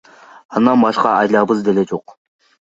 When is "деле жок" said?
1.71-2.19